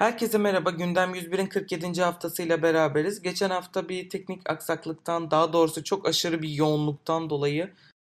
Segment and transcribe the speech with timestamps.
[0.00, 0.70] Herkese merhaba.
[0.70, 2.02] Gündem 101'in 47.
[2.02, 3.22] haftasıyla beraberiz.
[3.22, 7.70] Geçen hafta bir teknik aksaklıktan, daha doğrusu çok aşırı bir yoğunluktan dolayı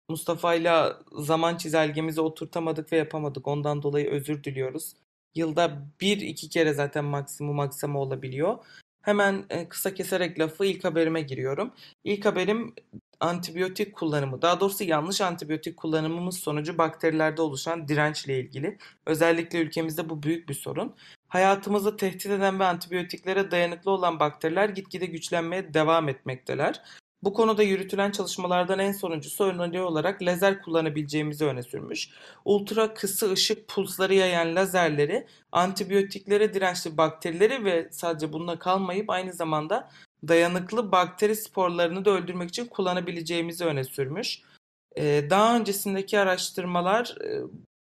[0.09, 3.49] Mustafa'yla zaman çizelgemizi oturtamadık ve yapamadık.
[3.49, 4.93] Ondan dolayı özür diliyoruz.
[5.35, 8.58] Yılda bir iki kere zaten maksimum maksimum olabiliyor.
[9.03, 11.72] Hemen e, kısa keserek lafı ilk haberime giriyorum.
[12.04, 12.75] İlk haberim
[13.21, 18.79] antibiyotik kullanımı, daha doğrusu yanlış antibiyotik kullanımımız sonucu bakterilerde oluşan dirençle ilgili.
[19.07, 20.95] Özellikle ülkemizde bu büyük bir sorun.
[21.29, 26.83] Hayatımızı tehdit eden ve antibiyotiklere dayanıklı olan bakteriler gitgide güçlenmeye devam etmekteler.
[27.23, 32.09] Bu konuda yürütülen çalışmalardan en sonuncusu öneri olarak lazer kullanabileceğimizi öne sürmüş.
[32.45, 39.91] Ultra kısa ışık pulsları yayan lazerleri antibiyotiklere dirençli bakterileri ve sadece bununla kalmayıp aynı zamanda
[40.29, 44.43] dayanıklı bakteri sporlarını da öldürmek için kullanabileceğimizi öne sürmüş.
[44.97, 47.43] Ee, daha öncesindeki araştırmalar e,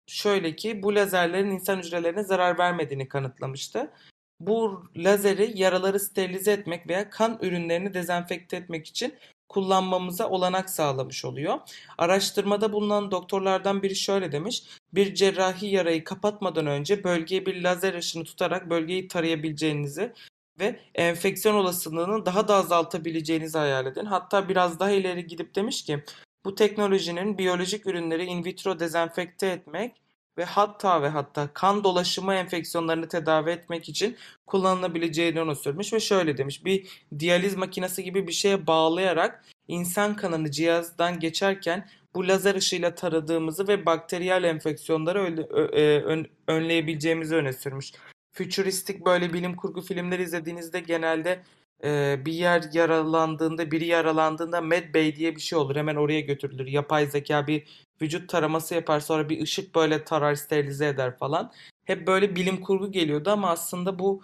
[0.07, 3.91] şöyle ki bu lazerlerin insan hücrelerine zarar vermediğini kanıtlamıştı.
[4.39, 9.15] Bu lazeri yaraları sterilize etmek veya kan ürünlerini dezenfekte etmek için
[9.49, 11.59] kullanmamıza olanak sağlamış oluyor.
[11.97, 14.63] Araştırmada bulunan doktorlardan biri şöyle demiş.
[14.93, 20.13] Bir cerrahi yarayı kapatmadan önce bölgeye bir lazer ışını tutarak bölgeyi tarayabileceğinizi
[20.59, 24.05] ve enfeksiyon olasılığını daha da azaltabileceğinizi hayal edin.
[24.05, 26.03] Hatta biraz daha ileri gidip demiş ki
[26.47, 30.01] bu teknolojinin biyolojik ürünleri in vitro dezenfekte etmek
[30.37, 36.37] ve hatta ve hatta kan dolaşımı enfeksiyonlarını tedavi etmek için kullanılabileceğini onu sürmüş ve şöyle
[36.37, 36.65] demiş.
[36.65, 43.67] Bir diyaliz makinesi gibi bir şeye bağlayarak insan kanını cihazdan geçerken bu lazer ışığıyla taradığımızı
[43.67, 47.91] ve bakteriyel enfeksiyonları e, önleyebileceğimizi öne sürmüş.
[48.33, 51.43] Futuristik böyle bilim kurgu filmleri izlediğinizde genelde
[51.83, 55.75] e, bir yer yaralandığında, biri yaralandığında Med Bay diye bir şey olur.
[55.75, 56.67] Hemen oraya götürülür.
[56.67, 57.67] Yapay zeka bir
[58.01, 61.51] vücut taraması yapar sonra bir ışık böyle tarar sterilize eder falan.
[61.85, 64.23] Hep böyle bilim kurgu geliyordu ama aslında bu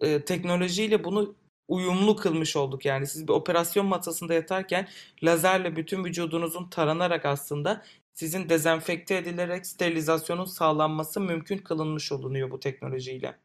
[0.00, 1.34] e, teknolojiyle bunu
[1.68, 2.84] uyumlu kılmış olduk.
[2.84, 4.88] Yani siz bir operasyon masasında yatarken
[5.22, 7.82] lazerle bütün vücudunuzun taranarak aslında
[8.14, 13.38] sizin dezenfekte edilerek sterilizasyonun sağlanması mümkün kılınmış olunuyor bu teknolojiyle.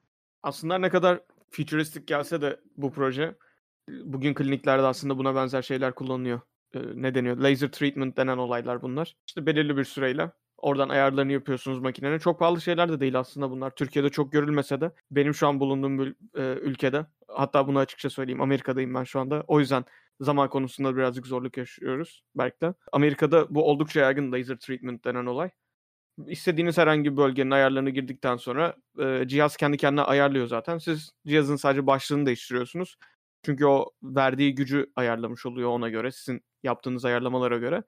[0.44, 1.20] Aslında ne kadar
[1.52, 3.36] futuristik gelse de bu proje
[3.90, 6.42] bugün kliniklerde aslında buna benzer şeyler kullanılıyor.
[6.74, 7.38] Ee, ne deniyor?
[7.38, 9.16] Laser treatment denen olaylar bunlar.
[9.28, 12.18] İşte belirli bir süreyle oradan ayarlarını yapıyorsunuz makinenin.
[12.18, 13.72] Çok pahalı şeyler de değil aslında bunlar.
[13.72, 19.04] Türkiye'de çok görülmese de benim şu an bulunduğum ülkede hatta bunu açıkça söyleyeyim Amerika'dayım ben
[19.04, 19.44] şu anda.
[19.48, 19.86] O yüzden
[20.20, 25.50] zaman konusunda birazcık zorluk yaşıyoruz belki Amerika'da bu oldukça yaygın laser treatment denen olay.
[26.28, 30.78] İstediğiniz herhangi bir bölgenin ayarlarını girdikten sonra e, cihaz kendi kendine ayarlıyor zaten.
[30.78, 32.98] Siz cihazın sadece başlığını değiştiriyorsunuz.
[33.44, 37.84] Çünkü o verdiği gücü ayarlamış oluyor ona göre, sizin yaptığınız ayarlamalara göre.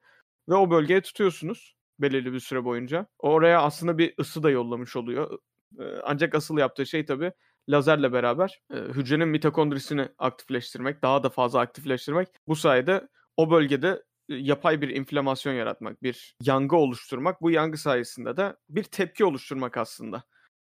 [0.48, 3.06] Ve o bölgeye tutuyorsunuz belirli bir süre boyunca.
[3.18, 5.38] Oraya aslında bir ısı da yollamış oluyor.
[6.04, 7.32] Ancak asıl yaptığı şey tabii
[7.68, 12.28] lazerle beraber hücrenin mitokondrisini aktifleştirmek, daha da fazla aktifleştirmek.
[12.48, 17.42] Bu sayede o bölgede yapay bir inflamasyon yaratmak, bir yangı oluşturmak.
[17.42, 20.24] Bu yangı sayesinde de bir tepki oluşturmak aslında.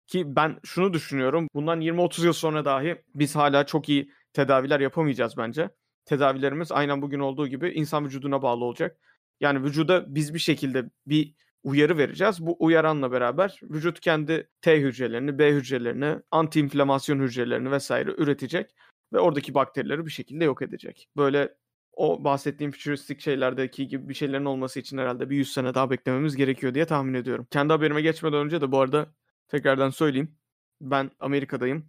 [0.08, 1.48] Ki ben şunu düşünüyorum.
[1.54, 5.70] Bundan 20-30 yıl sonra dahi biz hala çok iyi tedaviler yapamayacağız bence.
[6.06, 9.00] Tedavilerimiz aynen bugün olduğu gibi insan vücuduna bağlı olacak.
[9.40, 11.34] Yani vücuda biz bir şekilde bir
[11.64, 12.46] uyarı vereceğiz.
[12.46, 18.76] Bu uyaranla beraber vücut kendi T hücrelerini, B hücrelerini, anti-inflamasyon hücrelerini vesaire üretecek
[19.14, 21.10] ve oradaki bakterileri bir şekilde yok edecek.
[21.18, 21.54] Böyle
[21.98, 26.36] o bahsettiğim futuristik şeylerdeki gibi bir şeylerin olması için herhalde bir 100 sene daha beklememiz
[26.36, 27.48] gerekiyor diye tahmin ediyorum.
[27.52, 29.08] Kendi haberime geçmeden önce de bu arada
[29.48, 30.36] tekrardan söyleyeyim.
[30.82, 31.86] Ben Amerika'dayım.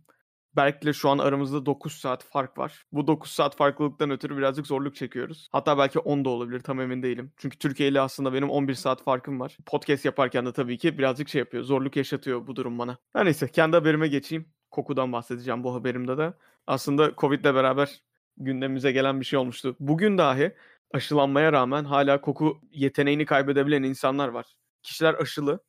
[0.57, 2.87] Berk'le şu an aramızda 9 saat fark var.
[2.93, 5.49] Bu 9 saat farklılıktan ötürü birazcık zorluk çekiyoruz.
[5.53, 7.33] Hatta belki 10 da olabilir tam emin değilim.
[7.37, 9.59] Çünkü Türkiye ile aslında benim 11 saat farkım var.
[9.67, 11.63] Podcast yaparken de tabii ki birazcık şey yapıyor.
[11.63, 12.99] Zorluk yaşatıyor bu durum bana.
[13.13, 14.53] Her neyse kendi haberime geçeyim.
[14.71, 16.35] Kokudan bahsedeceğim bu haberimde de.
[16.67, 18.03] Aslında Covid ile beraber
[18.39, 19.77] gündemimize gelen bir şey olmuştu.
[19.81, 20.55] Bugün dahi
[20.95, 24.47] aşılanmaya rağmen hala koku yeteneğini kaybedebilen insanlar var.
[24.83, 25.61] Kişiler aşılı,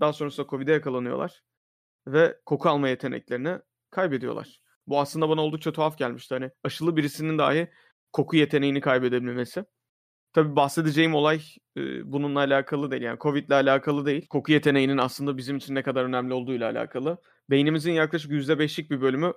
[0.00, 1.42] daha sonrasında Covid'e yakalanıyorlar
[2.06, 3.58] ve koku alma yeteneklerini
[3.90, 4.60] kaybediyorlar.
[4.86, 6.34] Bu aslında bana oldukça tuhaf gelmişti.
[6.34, 7.70] Hani aşılı birisinin dahi
[8.12, 9.64] koku yeteneğini kaybedebilmesi.
[10.32, 11.40] Tabi bahsedeceğim olay
[11.76, 13.02] e, bununla alakalı değil.
[13.02, 14.26] Yani Covid ile alakalı değil.
[14.26, 17.18] Koku yeteneğinin aslında bizim için ne kadar önemli olduğuyla alakalı.
[17.50, 19.32] Beynimizin yaklaşık %5'lik bir bölümü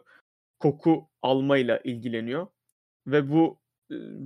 [0.59, 2.47] koku almayla ilgileniyor.
[3.07, 3.59] Ve bu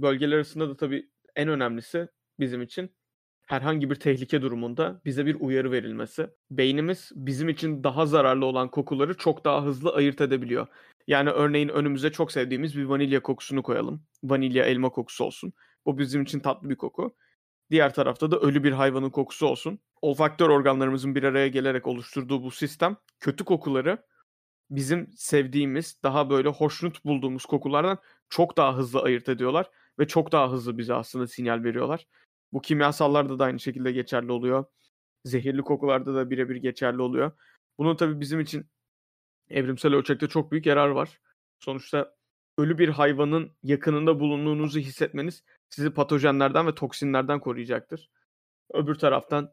[0.02, 2.08] bölgeler arasında da tabii en önemlisi
[2.40, 2.92] bizim için
[3.48, 6.30] herhangi bir tehlike durumunda bize bir uyarı verilmesi.
[6.52, 10.68] Beynimiz bizim için daha zararlı olan kokuları çok daha hızlı ayırt edebiliyor.
[11.08, 14.04] Yani örneğin önümüze çok sevdiğimiz bir vanilya kokusunu koyalım.
[14.24, 15.54] Vanilya elma kokusu olsun.
[15.86, 17.16] Bu bizim için tatlı bir koku.
[17.72, 19.80] Diğer tarafta da ölü bir hayvanın kokusu olsun.
[20.02, 23.98] Olfaktör organlarımızın bir araya gelerek oluşturduğu bu sistem kötü kokuları
[24.70, 27.98] bizim sevdiğimiz, daha böyle hoşnut bulduğumuz kokulardan
[28.30, 32.08] çok daha hızlı ayırt ediyorlar ve çok daha hızlı bize aslında sinyal veriyorlar.
[32.54, 34.66] Bu kimyasallarda da aynı şekilde geçerli oluyor.
[35.26, 37.32] Zehirli kokularda da birebir geçerli oluyor.
[37.78, 38.66] Bunun tabii bizim için
[39.50, 41.20] evrimsel ölçekte çok büyük yarar var.
[41.60, 42.16] Sonuçta
[42.58, 48.10] ölü bir hayvanın yakınında bulunduğunuzu hissetmeniz sizi patojenlerden ve toksinlerden koruyacaktır.
[48.74, 49.52] Öbür taraftan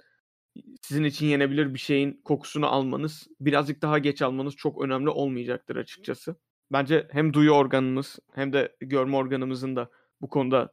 [0.83, 6.37] sizin için yenebilir bir şeyin kokusunu almanız, birazcık daha geç almanız çok önemli olmayacaktır açıkçası.
[6.73, 9.91] Bence hem duyu organımız hem de görme organımızın da
[10.21, 10.73] bu konuda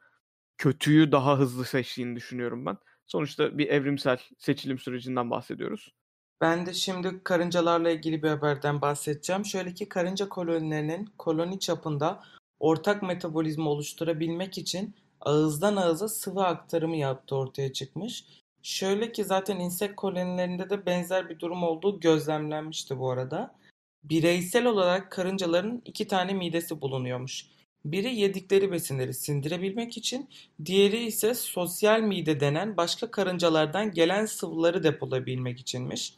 [0.57, 2.77] kötüyü daha hızlı seçtiğini düşünüyorum ben.
[3.07, 5.93] Sonuçta bir evrimsel seçilim sürecinden bahsediyoruz.
[6.41, 9.45] Ben de şimdi karıncalarla ilgili bir haberden bahsedeceğim.
[9.45, 12.23] Şöyle ki karınca kolonilerinin koloni çapında
[12.59, 18.25] ortak metabolizma oluşturabilmek için ağızdan ağıza sıvı aktarımı yaptığı ortaya çıkmış.
[18.63, 23.55] Şöyle ki zaten insek kolonilerinde de benzer bir durum olduğu gözlemlenmişti bu arada.
[24.03, 27.45] Bireysel olarak karıncaların iki tane midesi bulunuyormuş.
[27.85, 30.29] Biri yedikleri besinleri sindirebilmek için,
[30.65, 36.13] diğeri ise sosyal mide denen başka karıncalardan gelen sıvıları depolayabilmek içinmiş.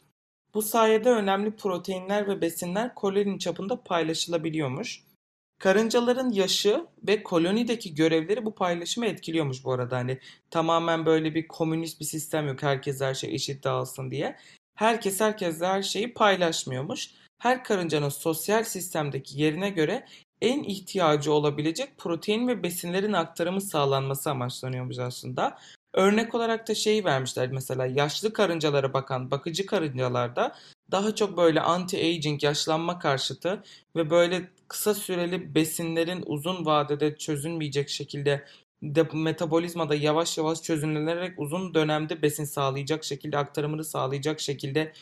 [0.54, 5.02] Bu sayede önemli proteinler ve besinler koloni çapında paylaşılabiliyormuş.
[5.58, 9.96] Karıncaların yaşı ve kolonideki görevleri bu paylaşımı etkiliyormuş bu arada.
[9.96, 10.18] Hani
[10.50, 12.62] tamamen böyle bir komünist bir sistem yok.
[12.62, 14.36] Herkes her şey eşit dağılsın diye.
[14.74, 17.10] Herkes herkesle her şeyi paylaşmıyormuş.
[17.40, 20.06] Her karıncanın sosyal sistemdeki yerine göre
[20.40, 25.58] en ihtiyacı olabilecek protein ve besinlerin aktarımı sağlanması amaçlanıyormuş aslında.
[25.94, 30.56] Örnek olarak da şeyi vermişler mesela yaşlı karıncalara bakan bakıcı karıncalarda
[30.90, 33.62] daha çok böyle anti-aging yaşlanma karşıtı
[33.96, 38.44] ve böyle kısa süreli besinlerin uzun vadede çözülmeyecek şekilde
[38.82, 44.92] de metabolizmada yavaş yavaş çözümlenerek uzun dönemde besin sağlayacak şekilde aktarımını sağlayacak şekilde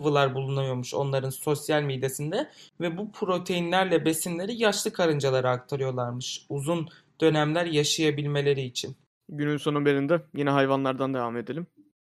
[0.00, 2.50] sıvılar bulunuyormuş onların sosyal midesinde
[2.80, 6.88] ve bu proteinlerle besinleri yaşlı karıncalara aktarıyorlarmış uzun
[7.20, 8.96] dönemler yaşayabilmeleri için.
[9.28, 11.66] Günün sonu belinde yine hayvanlardan devam edelim.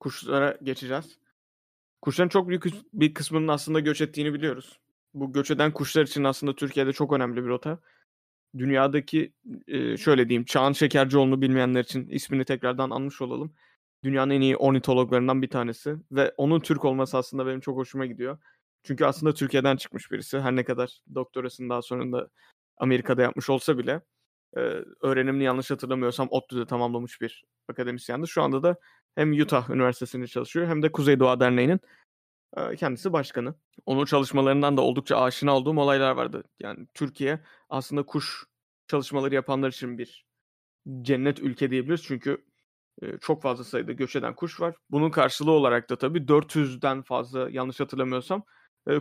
[0.01, 1.19] Kuşlara geçeceğiz.
[2.03, 4.79] Kuşların çok büyük bir kısmının aslında göç ettiğini biliyoruz.
[5.15, 7.79] Bu göç eden kuşlar için aslında Türkiye'de çok önemli bir rota.
[8.59, 9.33] Dünyadaki
[9.99, 13.53] şöyle diyeyim Çağan Şekercioğlu'nu bilmeyenler için ismini tekrardan anmış olalım.
[14.05, 18.39] Dünyanın en iyi ornitologlarından bir tanesi ve onun Türk olması aslında benim çok hoşuma gidiyor.
[18.83, 20.41] Çünkü aslında Türkiye'den çıkmış birisi.
[20.41, 22.29] Her ne kadar doktorasını daha sonunda
[22.77, 24.01] Amerika'da yapmış olsa bile
[25.01, 28.29] öğrenimini yanlış hatırlamıyorsam ODTÜ'de tamamlamış bir akademisyendi.
[28.29, 28.77] Şu anda da
[29.15, 31.81] hem Utah Üniversitesi'nde çalışıyor hem de Kuzey Doğa Derneği'nin
[32.77, 33.55] kendisi başkanı.
[33.87, 36.45] Onun çalışmalarından da oldukça aşina olduğum olaylar vardı.
[36.61, 38.45] Yani Türkiye aslında kuş
[38.87, 40.27] çalışmaları yapanlar için bir
[41.03, 42.03] cennet ülke diyebiliriz.
[42.03, 42.45] Çünkü
[43.21, 44.75] çok fazla sayıda göç eden kuş var.
[44.91, 48.45] Bunun karşılığı olarak da tabii 400'den fazla yanlış hatırlamıyorsam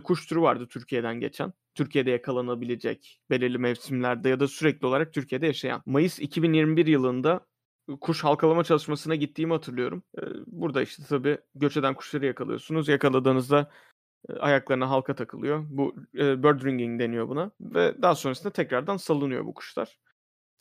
[0.04, 1.52] kuş türü vardı Türkiye'den geçen.
[1.74, 5.82] Türkiye'de yakalanabilecek belirli mevsimlerde ya da sürekli olarak Türkiye'de yaşayan.
[5.86, 7.46] Mayıs 2021 yılında
[8.00, 10.02] kuş halkalama çalışmasına gittiğimi hatırlıyorum.
[10.46, 12.88] Burada işte tabii göç eden kuşları yakalıyorsunuz.
[12.88, 13.70] Yakaladığınızda
[14.40, 15.64] ayaklarına halka takılıyor.
[15.68, 17.50] Bu bird ringing deniyor buna.
[17.60, 19.98] Ve daha sonrasında tekrardan salınıyor bu kuşlar.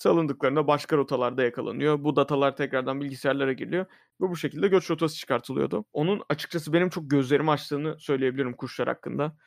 [0.01, 2.03] Salındıklarında başka rotalarda yakalanıyor.
[2.03, 3.85] Bu datalar tekrardan bilgisayarlara geliyor
[4.21, 5.85] ve bu şekilde göç rotası çıkartılıyordu.
[5.93, 9.37] Onun açıkçası benim çok gözlerimi açtığını söyleyebilirim kuşlar hakkında.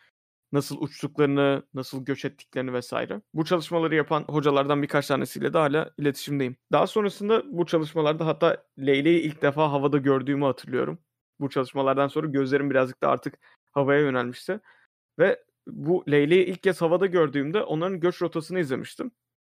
[0.53, 3.21] Nasıl uçtuklarını, nasıl göç ettiklerini vesaire.
[3.35, 6.57] Bu çalışmaları yapan hocalardan birkaç tanesiyle de hala iletişimdeyim.
[6.73, 10.99] Daha sonrasında bu çalışmalarda hatta Leyle'yi ilk defa havada gördüğümü hatırlıyorum.
[11.41, 13.39] Bu çalışmalardan sonra gözlerim birazcık da artık
[13.73, 14.61] havaya yönelmişti.
[15.19, 19.11] Ve bu Leyle'yi ilk kez havada gördüğümde onların göç rotasını izlemiştim.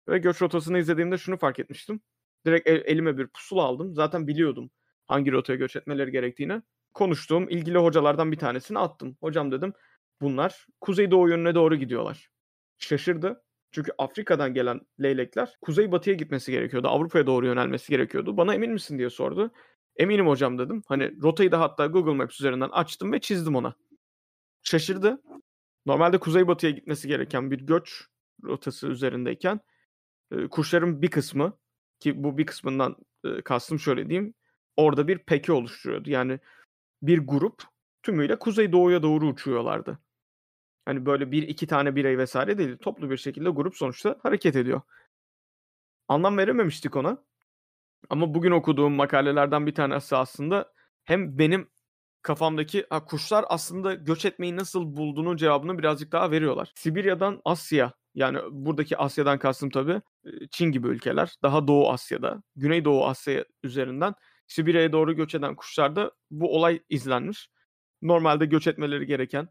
[0.10, 2.02] Ve göç rotasını izlediğimde şunu fark etmiştim.
[2.46, 3.96] Direkt el, elime bir pusula aldım.
[3.96, 4.72] Zaten biliyordum
[5.08, 6.62] hangi rotaya göç etmeleri gerektiğini.
[6.94, 9.18] Konuştuğum ilgili hocalardan bir tanesini attım.
[9.22, 9.74] Hocam dedim
[10.22, 12.30] bunlar kuzeydoğu yönüne doğru gidiyorlar.
[12.78, 13.44] Şaşırdı.
[13.72, 16.88] Çünkü Afrika'dan gelen leylekler kuzeybatıya gitmesi gerekiyordu.
[16.88, 18.38] Avrupa'ya doğru yönelmesi gerekiyordu.
[18.38, 19.52] Bana emin misin diye sordu.
[19.96, 20.84] Eminim hocam dedim.
[20.88, 23.76] Hani rotayı da hatta Google Maps üzerinden açtım ve çizdim ona.
[24.64, 25.22] Şaşırdı.
[25.86, 28.06] Normalde kuzeybatıya gitmesi gereken bir göç
[28.44, 29.60] rotası üzerindeyken
[30.52, 31.58] kuşların bir kısmı
[32.00, 32.96] ki bu bir kısmından
[33.46, 34.34] kastım şöyle diyeyim.
[34.78, 36.10] Orada bir peki oluşturuyordu.
[36.10, 36.40] Yani
[37.02, 37.64] bir grup
[38.04, 40.00] tümüyle kuzey doğuya doğru uçuyorlardı.
[40.86, 42.78] Hani böyle bir iki tane birey vesaire değil.
[42.78, 44.82] Toplu bir şekilde grup sonuçta hareket ediyor.
[46.08, 47.24] Anlam verememiştik ona.
[48.10, 50.74] Ama bugün okuduğum makalelerden bir tanesi aslında
[51.06, 51.70] hem benim
[52.22, 56.72] kafamdaki ha, kuşlar aslında göç etmeyi nasıl bulduğunun cevabını birazcık daha veriyorlar.
[56.76, 60.02] Sibirya'dan Asya yani buradaki Asya'dan kastım tabii
[60.52, 61.36] Çin gibi ülkeler.
[61.44, 64.14] Daha Doğu Asya'da, Güneydoğu Asya üzerinden
[64.48, 67.50] Sibirya'ya doğru göç eden kuşlarda bu olay izlenmiş.
[68.02, 69.50] Normalde göç etmeleri gereken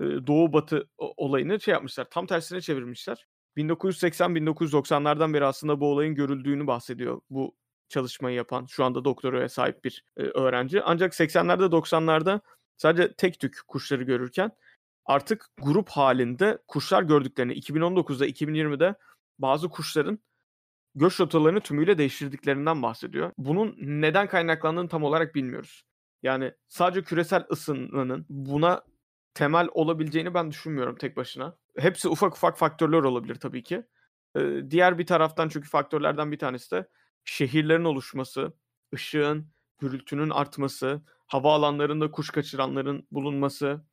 [0.00, 2.06] Doğu Batı olayını şey yapmışlar.
[2.10, 3.26] Tam tersine çevirmişler.
[3.56, 7.56] 1980-1990'lardan beri aslında bu olayın görüldüğünü bahsediyor bu
[7.88, 10.82] çalışmayı yapan şu anda doktoraya sahip bir öğrenci.
[10.82, 12.40] Ancak 80'lerde 90'larda
[12.76, 14.50] sadece tek tük kuşları görürken
[15.06, 18.94] artık grup halinde kuşlar gördüklerini 2019'da 2020'de
[19.38, 20.18] bazı kuşların
[20.94, 23.32] göç rotalarını tümüyle değiştirdiklerinden bahsediyor.
[23.38, 25.84] Bunun neden kaynaklandığını tam olarak bilmiyoruz.
[26.22, 28.82] Yani sadece küresel ısınmanın buna
[29.34, 31.56] temel olabileceğini ben düşünmüyorum tek başına.
[31.78, 33.82] Hepsi ufak ufak faktörler olabilir tabii ki.
[34.36, 36.88] Ee, diğer bir taraftan çünkü faktörlerden bir tanesi de
[37.24, 38.52] şehirlerin oluşması,
[38.94, 43.84] ışığın, gürültünün artması, hava alanlarında kuş kaçıranların bulunması,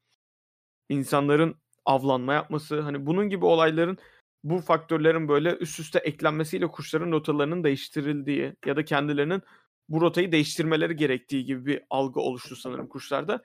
[0.89, 3.97] insanların avlanma yapması, hani bunun gibi olayların
[4.43, 9.41] bu faktörlerin böyle üst üste eklenmesiyle kuşların rotalarının değiştirildiği ya da kendilerinin
[9.89, 13.43] bu rotayı değiştirmeleri gerektiği gibi bir algı oluştu sanırım kuşlarda.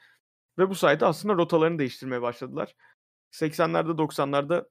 [0.59, 2.75] Ve bu sayede aslında rotalarını değiştirmeye başladılar.
[3.33, 4.69] 80'lerde 90'larda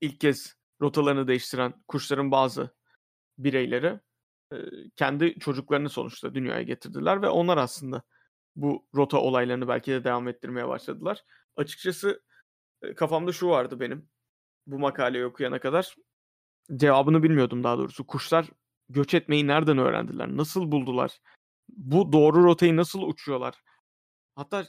[0.00, 2.74] ilk kez rotalarını değiştiren kuşların bazı
[3.38, 4.00] bireyleri
[4.96, 8.02] kendi çocuklarını sonuçta dünyaya getirdiler ve onlar aslında
[8.56, 11.24] bu rota olaylarını belki de devam ettirmeye başladılar.
[11.56, 12.22] Açıkçası
[12.96, 14.08] kafamda şu vardı benim
[14.66, 15.96] bu makaleyi okuyana kadar.
[16.76, 18.06] Cevabını bilmiyordum daha doğrusu.
[18.06, 18.46] Kuşlar
[18.88, 20.36] göç etmeyi nereden öğrendiler?
[20.36, 21.18] Nasıl buldular?
[21.68, 23.62] Bu doğru rotayı nasıl uçuyorlar?
[24.36, 24.66] Hatta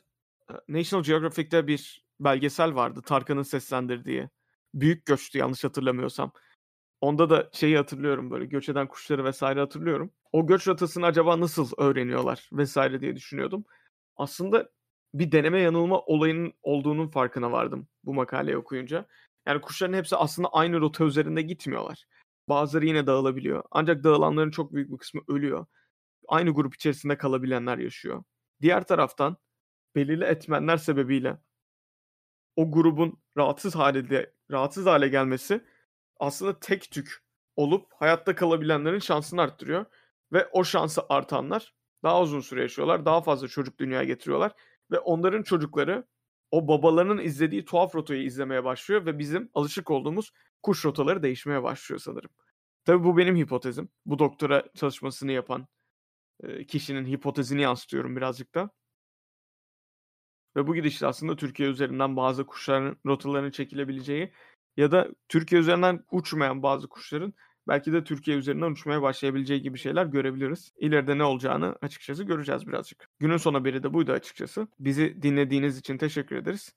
[0.67, 4.29] National Geographic'te bir belgesel vardı Tarkan'ın seslendirdiği.
[4.73, 6.31] Büyük göçtü yanlış hatırlamıyorsam.
[7.01, 10.11] Onda da şeyi hatırlıyorum böyle göç eden kuşları vesaire hatırlıyorum.
[10.31, 13.65] O göç rotasını acaba nasıl öğreniyorlar vesaire diye düşünüyordum.
[14.15, 14.69] Aslında
[15.19, 19.05] bir deneme yanılma olayının olduğunun farkına vardım bu makaleyi okuyunca.
[19.47, 22.05] Yani kuşların hepsi aslında aynı rota üzerinde gitmiyorlar.
[22.49, 23.63] Bazıları yine dağılabiliyor.
[23.71, 25.65] Ancak dağılanların çok büyük bir kısmı ölüyor.
[26.27, 28.23] Aynı grup içerisinde kalabilenler yaşıyor.
[28.61, 29.37] Diğer taraftan
[29.95, 31.37] belirli etmenler sebebiyle
[32.55, 35.61] o grubun rahatsız hale rahatsız hale gelmesi
[36.19, 37.23] aslında tek tük
[37.55, 39.85] olup hayatta kalabilenlerin şansını arttırıyor
[40.33, 44.51] ve o şansı artanlar daha uzun süre yaşıyorlar, daha fazla çocuk dünyaya getiriyorlar
[44.91, 46.05] ve onların çocukları
[46.51, 50.31] o babalarının izlediği tuhaf rotayı izlemeye başlıyor ve bizim alışık olduğumuz
[50.63, 52.29] kuş rotaları değişmeye başlıyor sanırım.
[52.85, 53.89] Tabii bu benim hipotezim.
[54.05, 55.67] Bu doktora çalışmasını yapan
[56.43, 58.69] e, kişinin hipotezini yansıtıyorum birazcık da.
[60.55, 64.33] Ve bu gidişle aslında Türkiye üzerinden bazı kuşların rotalarının çekilebileceği
[64.77, 67.33] ya da Türkiye üzerinden uçmayan bazı kuşların
[67.67, 70.71] belki de Türkiye üzerinden uçmaya başlayabileceği gibi şeyler görebiliriz.
[70.77, 73.09] İleride ne olacağını açıkçası göreceğiz birazcık.
[73.19, 74.67] Günün son haberi de buydu açıkçası.
[74.79, 76.73] Bizi dinlediğiniz için teşekkür ederiz.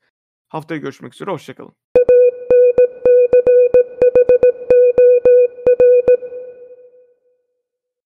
[0.49, 1.75] Haftaya görüşmek üzere, hoşçakalın.